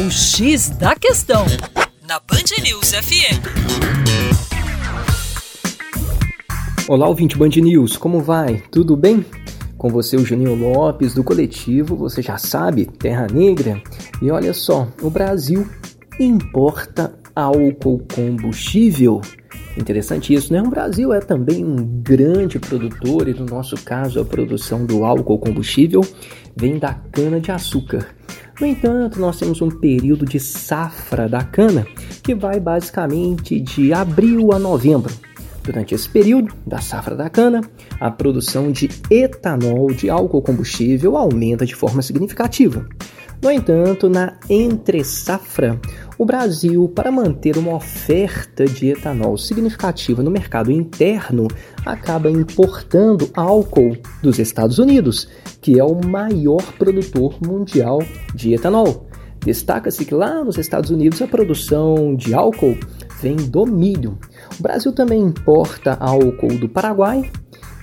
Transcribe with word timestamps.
O 0.00 0.10
X 0.10 0.70
da 0.70 0.94
Questão, 0.94 1.44
na 2.08 2.18
Band 2.20 2.62
News 2.62 2.92
FM. 2.92 3.36
Olá, 6.88 7.06
ouvinte 7.06 7.36
Band 7.36 7.50
News, 7.56 7.98
como 7.98 8.22
vai? 8.22 8.62
Tudo 8.70 8.96
bem? 8.96 9.22
Com 9.76 9.90
você, 9.90 10.16
o 10.16 10.24
Juninho 10.24 10.54
Lopes, 10.54 11.12
do 11.12 11.22
coletivo, 11.22 11.96
você 11.96 12.22
já 12.22 12.38
sabe, 12.38 12.86
Terra 12.86 13.26
Negra. 13.30 13.82
E 14.22 14.30
olha 14.30 14.54
só, 14.54 14.88
o 15.02 15.10
Brasil 15.10 15.68
importa 16.18 17.14
álcool 17.36 18.02
combustível. 18.14 19.20
Interessante 19.76 20.32
isso, 20.32 20.50
né? 20.50 20.62
O 20.62 20.70
Brasil 20.70 21.12
é 21.12 21.20
também 21.20 21.62
um 21.62 21.76
grande 21.76 22.58
produtor 22.58 23.28
e, 23.28 23.34
no 23.34 23.44
nosso 23.44 23.76
caso, 23.84 24.18
a 24.18 24.24
produção 24.24 24.86
do 24.86 25.04
álcool 25.04 25.38
combustível 25.38 26.00
vem 26.56 26.78
da 26.78 26.94
cana-de-açúcar. 26.94 28.18
No 28.60 28.66
entanto, 28.66 29.18
nós 29.18 29.38
temos 29.38 29.62
um 29.62 29.70
período 29.70 30.26
de 30.26 30.38
safra 30.38 31.26
da 31.26 31.42
cana 31.42 31.86
que 32.22 32.34
vai 32.34 32.60
basicamente 32.60 33.58
de 33.58 33.90
abril 33.90 34.52
a 34.52 34.58
novembro. 34.58 35.14
Durante 35.62 35.94
esse 35.94 36.06
período 36.06 36.54
da 36.66 36.78
safra 36.78 37.16
da 37.16 37.30
cana, 37.30 37.62
a 37.98 38.10
produção 38.10 38.70
de 38.70 38.90
etanol 39.10 39.90
de 39.92 40.10
álcool 40.10 40.42
combustível 40.42 41.16
aumenta 41.16 41.64
de 41.64 41.74
forma 41.74 42.02
significativa. 42.02 42.86
No 43.42 43.50
entanto, 43.50 44.10
na 44.10 44.36
entre-safra, 44.50 45.80
o 46.18 46.26
Brasil, 46.26 46.86
para 46.94 47.10
manter 47.10 47.56
uma 47.56 47.74
oferta 47.76 48.66
de 48.66 48.88
etanol 48.90 49.38
significativa 49.38 50.22
no 50.22 50.30
mercado 50.30 50.70
interno, 50.70 51.48
acaba 51.86 52.30
importando 52.30 53.30
álcool 53.34 53.96
dos 54.22 54.38
Estados 54.38 54.78
Unidos, 54.78 55.26
que 55.62 55.80
é 55.80 55.84
o 55.84 56.04
maior 56.04 56.62
produtor 56.74 57.38
mundial 57.42 58.02
de 58.34 58.52
etanol. 58.52 59.08
Destaca-se 59.42 60.04
que 60.04 60.14
lá 60.14 60.44
nos 60.44 60.58
Estados 60.58 60.90
Unidos 60.90 61.22
a 61.22 61.26
produção 61.26 62.14
de 62.14 62.34
álcool 62.34 62.76
vem 63.22 63.36
do 63.36 63.64
milho. 63.64 64.18
O 64.58 64.62
Brasil 64.62 64.92
também 64.92 65.22
importa 65.22 65.96
álcool 65.98 66.58
do 66.58 66.68
Paraguai 66.68 67.30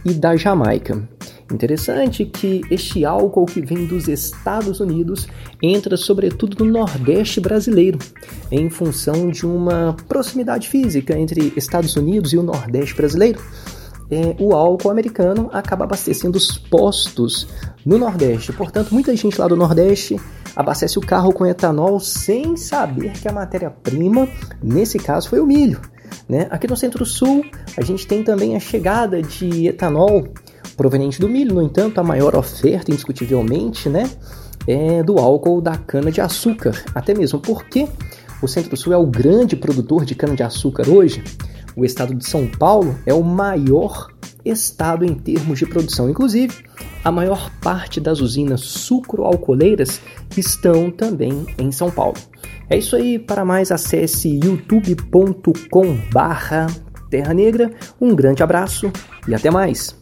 e 0.06 0.14
da 0.14 0.36
Jamaica. 0.36 1.17
Interessante 1.52 2.26
que 2.26 2.62
este 2.70 3.06
álcool 3.06 3.46
que 3.46 3.62
vem 3.62 3.86
dos 3.86 4.08
Estados 4.08 4.80
Unidos 4.80 5.28
entra 5.62 5.96
sobretudo 5.96 6.64
no 6.64 6.72
Nordeste 6.72 7.40
brasileiro, 7.40 8.00
em 8.52 8.70
função 8.70 9.30
de 9.30 9.46
uma 9.46 9.96
proximidade 10.08 10.68
física 10.68 11.18
entre 11.18 11.54
Estados 11.56 11.96
Unidos 11.96 12.34
e 12.34 12.38
o 12.38 12.44
Nordeste 12.44 12.96
brasileiro 12.96 13.40
é, 14.10 14.36
o 14.40 14.54
álcool 14.54 14.90
americano 14.90 15.50
acaba 15.52 15.84
abastecendo 15.84 16.38
os 16.38 16.58
postos 16.58 17.48
no 17.86 17.98
Nordeste. 17.98 18.54
Portanto, 18.54 18.94
muita 18.94 19.16
gente 19.16 19.40
lá 19.40 19.48
do 19.48 19.56
Nordeste 19.56 20.20
abastece 20.56 20.98
o 20.98 21.02
carro 21.02 21.34
com 21.34 21.46
etanol 21.46 22.00
sem 22.00 22.56
saber 22.56 23.12
que 23.14 23.28
a 23.28 23.34
matéria-prima, 23.34 24.28
nesse 24.64 24.98
caso, 24.98 25.30
foi 25.30 25.40
o 25.40 25.46
milho. 25.46 25.82
Né? 26.28 26.48
Aqui 26.50 26.68
no 26.68 26.78
Centro-Sul, 26.78 27.44
a 27.78 27.82
gente 27.82 28.08
tem 28.08 28.24
também 28.24 28.56
a 28.56 28.60
chegada 28.60 29.22
de 29.22 29.68
etanol 29.68 30.28
proveniente 30.78 31.20
do 31.20 31.28
milho, 31.28 31.56
no 31.56 31.62
entanto, 31.62 32.00
a 32.00 32.04
maior 32.04 32.36
oferta, 32.36 32.92
indiscutivelmente, 32.92 33.90
né, 33.90 34.10
é 34.66 35.04
do 35.04 35.18
álcool 35.18 35.60
da 35.60 35.76
cana-de-açúcar. 35.76 36.84
Até 36.96 37.14
mesmo 37.14 37.40
porque 37.40 37.88
o 38.42 38.48
Centro-Sul 38.48 38.94
é 38.94 38.98
o 38.98 39.06
grande 39.06 39.56
produtor 39.56 40.06
de 40.06 40.16
cana-de-açúcar 40.16 40.88
hoje 40.88 41.22
o 41.78 41.86
estado 41.86 42.14
de 42.16 42.28
São 42.28 42.48
Paulo 42.48 42.98
é 43.06 43.14
o 43.14 43.22
maior 43.22 44.12
estado 44.44 45.06
em 45.06 45.14
termos 45.14 45.60
de 45.60 45.68
produção. 45.68 46.10
Inclusive, 46.10 46.66
a 47.04 47.12
maior 47.12 47.52
parte 47.62 48.02
das 48.02 48.20
usinas 48.20 48.62
sucroalcooleiras 48.62 50.02
estão 50.36 50.90
também 50.90 51.46
em 51.60 51.72
São 51.72 51.92
Paulo. 51.92 52.18
É 52.68 52.80
isso 52.80 52.96
aí. 52.96 53.20
Para 53.20 53.46
mais, 53.46 53.72
acesse 53.72 54.40
youtube.com/terra 54.44 57.34
negra. 57.36 57.72
Um 58.02 58.16
grande 58.16 58.42
abraço 58.42 58.92
e 59.28 59.36
até 59.36 59.52
mais. 59.52 59.96